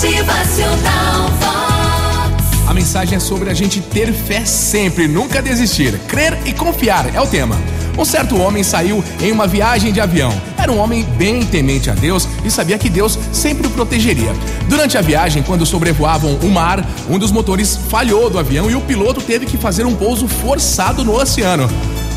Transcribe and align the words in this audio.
Motivacional 0.00 1.28
Vox. 1.38 2.66
A 2.66 2.72
mensagem 2.72 3.16
é 3.16 3.20
sobre 3.20 3.50
a 3.50 3.54
gente 3.54 3.82
ter 3.82 4.10
fé 4.14 4.46
sempre, 4.46 5.06
nunca 5.06 5.42
desistir. 5.42 5.92
Crer 6.08 6.38
e 6.46 6.54
confiar 6.54 7.14
é 7.14 7.20
o 7.20 7.26
tema. 7.26 7.54
Um 7.98 8.04
certo 8.06 8.40
homem 8.40 8.62
saiu 8.62 9.04
em 9.20 9.30
uma 9.30 9.46
viagem 9.46 9.92
de 9.92 10.00
avião. 10.00 10.32
Era 10.56 10.72
um 10.72 10.78
homem 10.78 11.04
bem 11.18 11.44
temente 11.44 11.90
a 11.90 11.94
Deus 11.94 12.26
e 12.42 12.50
sabia 12.50 12.78
que 12.78 12.88
Deus 12.88 13.18
sempre 13.30 13.66
o 13.66 13.70
protegeria. 13.70 14.32
Durante 14.70 14.96
a 14.96 15.02
viagem, 15.02 15.42
quando 15.42 15.66
sobrevoavam 15.66 16.36
o 16.36 16.48
mar, 16.48 16.82
um 17.06 17.18
dos 17.18 17.30
motores 17.30 17.76
falhou 17.90 18.30
do 18.30 18.38
avião 18.38 18.70
e 18.70 18.74
o 18.74 18.80
piloto 18.80 19.20
teve 19.20 19.44
que 19.44 19.58
fazer 19.58 19.84
um 19.84 19.94
pouso 19.94 20.26
forçado 20.26 21.04
no 21.04 21.14
oceano. 21.14 21.68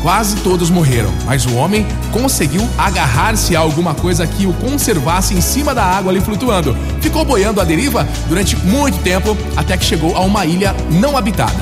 Quase 0.04 0.36
todos 0.42 0.68
morreram, 0.68 1.10
mas 1.24 1.46
o 1.46 1.54
homem 1.54 1.86
conseguiu 2.12 2.60
agarrar-se 2.76 3.56
a 3.56 3.60
alguma 3.60 3.94
coisa 3.94 4.26
que 4.26 4.46
o 4.46 4.52
conservasse 4.52 5.32
em 5.32 5.40
cima 5.40 5.74
da 5.74 5.82
água 5.82 6.12
ali 6.12 6.20
flutuando. 6.20 6.76
Ficou 7.00 7.24
boiando 7.24 7.58
à 7.58 7.64
deriva 7.64 8.06
durante 8.28 8.54
muito 8.54 8.98
tempo 8.98 9.34
até 9.56 9.78
que 9.78 9.84
chegou 9.86 10.14
a 10.14 10.20
uma 10.20 10.44
ilha 10.44 10.76
não 10.90 11.16
habitada. 11.16 11.56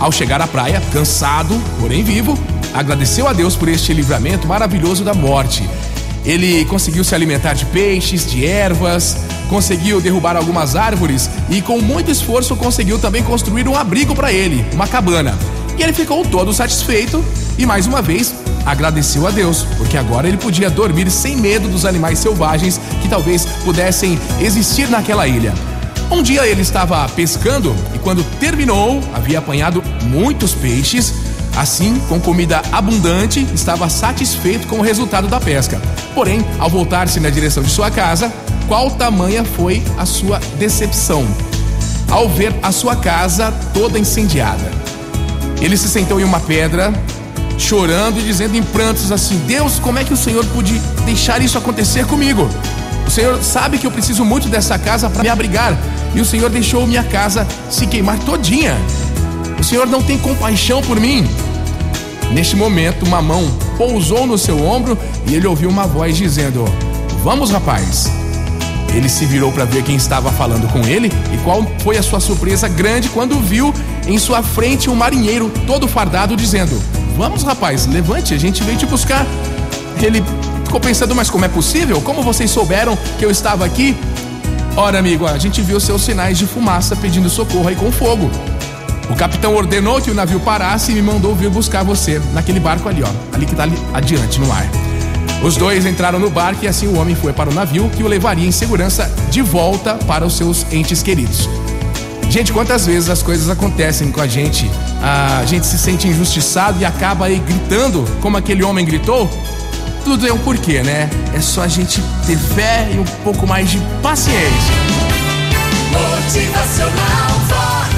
Ao 0.00 0.10
chegar 0.10 0.42
à 0.42 0.48
praia, 0.48 0.82
cansado, 0.92 1.56
porém 1.78 2.02
vivo, 2.02 2.36
agradeceu 2.74 3.28
a 3.28 3.32
Deus 3.32 3.54
por 3.54 3.68
este 3.68 3.94
livramento 3.94 4.48
maravilhoso 4.48 5.04
da 5.04 5.14
morte. 5.14 5.62
Ele 6.24 6.64
conseguiu 6.64 7.04
se 7.04 7.14
alimentar 7.14 7.54
de 7.54 7.66
peixes, 7.66 8.28
de 8.28 8.44
ervas, 8.44 9.16
conseguiu 9.48 10.00
derrubar 10.00 10.36
algumas 10.36 10.74
árvores 10.74 11.30
e, 11.48 11.62
com 11.62 11.80
muito 11.80 12.10
esforço, 12.10 12.56
conseguiu 12.56 12.98
também 12.98 13.22
construir 13.22 13.68
um 13.68 13.76
abrigo 13.76 14.12
para 14.12 14.32
ele, 14.32 14.66
uma 14.72 14.88
cabana. 14.88 15.38
E 15.78 15.84
ele 15.84 15.92
ficou 15.92 16.24
todo 16.24 16.52
satisfeito 16.52 17.24
e, 17.58 17.64
mais 17.64 17.86
uma 17.86 18.02
vez, 18.02 18.34
agradeceu 18.64 19.26
a 19.26 19.30
Deus, 19.30 19.66
porque 19.76 19.96
agora 19.96 20.28
ele 20.28 20.36
podia 20.36 20.68
dormir 20.68 21.10
sem 21.10 21.36
medo 21.36 21.68
dos 21.68 21.84
animais 21.84 22.18
selvagens 22.18 22.80
que 23.00 23.08
talvez 23.08 23.46
pudessem 23.64 24.18
existir 24.40 24.88
naquela 24.88 25.26
ilha. 25.26 25.54
Um 26.10 26.22
dia 26.22 26.46
ele 26.46 26.62
estava 26.62 27.08
pescando 27.08 27.74
e, 27.94 27.98
quando 27.98 28.22
terminou, 28.38 29.02
havia 29.14 29.38
apanhado 29.38 29.82
muitos 30.04 30.54
peixes. 30.54 31.14
Assim, 31.56 31.98
com 32.08 32.20
comida 32.20 32.60
abundante, 32.70 33.46
estava 33.54 33.88
satisfeito 33.88 34.66
com 34.66 34.78
o 34.78 34.82
resultado 34.82 35.26
da 35.26 35.40
pesca. 35.40 35.80
Porém, 36.14 36.44
ao 36.58 36.68
voltar-se 36.68 37.18
na 37.18 37.30
direção 37.30 37.62
de 37.62 37.70
sua 37.70 37.90
casa, 37.90 38.30
qual 38.68 38.90
tamanha 38.90 39.42
foi 39.42 39.82
a 39.96 40.04
sua 40.04 40.38
decepção 40.58 41.26
ao 42.10 42.28
ver 42.28 42.54
a 42.62 42.70
sua 42.70 42.94
casa 42.94 43.52
toda 43.72 43.98
incendiada? 43.98 44.70
Ele 45.60 45.76
se 45.76 45.88
sentou 45.88 46.20
em 46.20 46.24
uma 46.24 46.40
pedra, 46.40 46.92
chorando 47.58 48.18
e 48.18 48.22
dizendo 48.22 48.56
em 48.56 48.62
prantos 48.62 49.10
assim: 49.12 49.38
Deus, 49.46 49.78
como 49.78 49.98
é 49.98 50.04
que 50.04 50.12
o 50.12 50.16
Senhor 50.16 50.44
pôde 50.46 50.78
deixar 51.04 51.40
isso 51.40 51.58
acontecer 51.58 52.06
comigo? 52.06 52.48
O 53.06 53.10
Senhor 53.10 53.42
sabe 53.42 53.78
que 53.78 53.86
eu 53.86 53.90
preciso 53.90 54.24
muito 54.24 54.48
dessa 54.48 54.78
casa 54.78 55.08
para 55.08 55.22
me 55.22 55.28
abrigar 55.28 55.78
e 56.14 56.20
o 56.20 56.24
Senhor 56.24 56.50
deixou 56.50 56.86
minha 56.86 57.04
casa 57.04 57.46
se 57.70 57.86
queimar 57.86 58.18
todinha. 58.20 58.76
O 59.58 59.64
Senhor 59.64 59.86
não 59.86 60.02
tem 60.02 60.18
compaixão 60.18 60.82
por 60.82 60.98
mim. 60.98 61.26
Neste 62.32 62.56
momento, 62.56 63.06
uma 63.06 63.22
mão 63.22 63.48
pousou 63.78 64.26
no 64.26 64.36
seu 64.36 64.60
ombro 64.62 64.98
e 65.26 65.34
ele 65.34 65.46
ouviu 65.46 65.68
uma 65.68 65.86
voz 65.86 66.16
dizendo: 66.16 66.64
Vamos, 67.22 67.50
rapaz. 67.50 68.10
Ele 68.94 69.08
se 69.08 69.26
virou 69.26 69.52
para 69.52 69.64
ver 69.64 69.82
quem 69.82 69.94
estava 69.94 70.32
falando 70.32 70.66
com 70.72 70.80
ele 70.86 71.12
e 71.32 71.36
qual 71.44 71.66
foi 71.80 71.98
a 71.98 72.02
sua 72.02 72.18
surpresa 72.18 72.66
grande 72.66 73.10
quando 73.10 73.38
viu 73.38 73.72
em 74.06 74.18
sua 74.18 74.42
frente 74.42 74.88
um 74.88 74.94
marinheiro 74.94 75.50
todo 75.66 75.86
fardado 75.86 76.34
dizendo: 76.34 76.80
Vamos, 77.16 77.42
rapaz, 77.42 77.86
levante, 77.86 78.34
a 78.34 78.38
gente 78.38 78.62
veio 78.62 78.76
te 78.76 78.84
buscar. 78.84 79.26
Ele 80.02 80.22
ficou 80.64 80.78
pensando: 80.78 81.14
Mas 81.14 81.30
como 81.30 81.44
é 81.44 81.48
possível? 81.48 82.00
Como 82.02 82.22
vocês 82.22 82.50
souberam 82.50 82.96
que 83.18 83.24
eu 83.24 83.30
estava 83.30 83.64
aqui? 83.64 83.96
Ora, 84.76 84.98
amigo, 84.98 85.26
a 85.26 85.38
gente 85.38 85.62
viu 85.62 85.80
seus 85.80 86.02
sinais 86.02 86.36
de 86.36 86.46
fumaça 86.46 86.94
pedindo 86.94 87.30
socorro 87.30 87.68
aí 87.68 87.74
com 87.74 87.90
fogo. 87.90 88.30
O 89.08 89.14
capitão 89.14 89.54
ordenou 89.54 90.00
que 90.02 90.10
o 90.10 90.14
navio 90.14 90.38
parasse 90.40 90.92
e 90.92 90.94
me 90.94 91.00
mandou 91.00 91.34
vir 91.34 91.48
buscar 91.48 91.82
você 91.82 92.20
naquele 92.34 92.60
barco 92.60 92.88
ali, 92.88 93.02
ó, 93.02 93.08
ali 93.34 93.46
que 93.46 93.54
tá 93.54 93.62
ali 93.62 93.78
adiante 93.94 94.38
no 94.38 94.46
mar. 94.46 94.66
Os 95.42 95.56
dois 95.56 95.86
entraram 95.86 96.18
no 96.18 96.28
barco 96.28 96.64
e 96.64 96.68
assim 96.68 96.86
o 96.86 96.98
homem 96.98 97.14
foi 97.14 97.32
para 97.32 97.48
o 97.48 97.54
navio 97.54 97.88
que 97.90 98.02
o 98.02 98.08
levaria 98.08 98.46
em 98.46 98.52
segurança 98.52 99.10
de 99.30 99.40
volta 99.40 99.94
para 99.94 100.26
os 100.26 100.36
seus 100.36 100.66
entes 100.72 101.02
queridos. 101.02 101.48
Gente, 102.28 102.52
quantas 102.52 102.86
vezes 102.86 103.08
as 103.08 103.22
coisas 103.22 103.48
acontecem 103.48 104.10
com 104.10 104.20
a 104.20 104.26
gente, 104.26 104.70
a 105.02 105.44
gente 105.46 105.66
se 105.66 105.78
sente 105.78 106.06
injustiçado 106.08 106.80
e 106.80 106.84
acaba 106.84 107.26
aí 107.26 107.38
gritando, 107.38 108.04
como 108.20 108.36
aquele 108.36 108.62
homem 108.62 108.84
gritou? 108.84 109.30
Tudo 110.04 110.26
é 110.26 110.32
um 110.32 110.38
porquê, 110.38 110.82
né? 110.82 111.08
É 111.34 111.40
só 111.40 111.62
a 111.62 111.68
gente 111.68 112.00
ter 112.26 112.36
fé 112.36 112.88
e 112.94 112.98
um 112.98 113.04
pouco 113.24 113.46
mais 113.46 113.70
de 113.70 113.80
paciência. 114.02 114.74
Motivacional 115.90 117.30
Vox. 117.48 117.96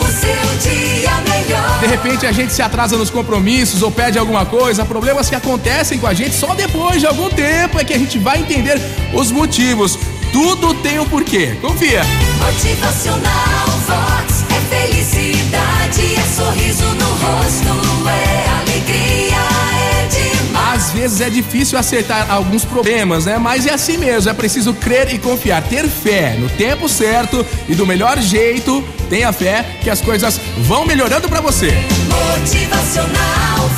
O 0.00 0.04
seu 0.04 0.70
dia 0.70 1.10
melhor. 1.28 1.80
De 1.80 1.86
repente 1.86 2.26
a 2.26 2.32
gente 2.32 2.52
se 2.52 2.62
atrasa 2.62 2.96
nos 2.96 3.10
compromissos 3.10 3.82
ou 3.82 3.90
pede 3.90 4.18
alguma 4.18 4.46
coisa, 4.46 4.84
problemas 4.84 5.28
que 5.28 5.34
acontecem 5.34 5.98
com 5.98 6.06
a 6.06 6.14
gente 6.14 6.34
só 6.34 6.54
depois 6.54 7.00
de 7.00 7.06
algum 7.06 7.28
tempo 7.28 7.78
é 7.78 7.84
que 7.84 7.92
a 7.92 7.98
gente 7.98 8.18
vai 8.18 8.40
entender 8.40 8.80
os 9.12 9.30
motivos. 9.30 9.98
Tudo 10.34 10.74
tem 10.74 10.98
um 10.98 11.06
porquê. 11.06 11.56
Confia. 11.60 12.02
Motivacional 12.40 13.68
Vox 13.86 14.44
é 14.50 14.76
felicidade, 14.76 16.16
é 16.16 16.34
sorriso 16.34 16.84
no 16.86 17.06
rosto, 17.06 18.08
é 18.08 18.48
alegria, 18.60 19.36
é 19.36 20.08
demais. 20.08 20.74
Às 20.74 20.90
vezes 20.90 21.20
é 21.20 21.30
difícil 21.30 21.78
acertar 21.78 22.28
alguns 22.28 22.64
problemas, 22.64 23.26
né? 23.26 23.38
Mas 23.38 23.64
é 23.64 23.74
assim 23.74 23.96
mesmo, 23.96 24.28
é 24.28 24.34
preciso 24.34 24.74
crer 24.74 25.14
e 25.14 25.18
confiar, 25.18 25.62
ter 25.62 25.88
fé 25.88 26.34
no 26.36 26.48
tempo 26.48 26.88
certo 26.88 27.46
e 27.68 27.76
do 27.76 27.86
melhor 27.86 28.20
jeito. 28.20 28.82
Tenha 29.08 29.32
fé 29.32 29.64
que 29.82 29.88
as 29.88 30.00
coisas 30.00 30.40
vão 30.58 30.84
melhorando 30.84 31.28
pra 31.28 31.40
você. 31.40 31.72
Motivacional 32.08 33.70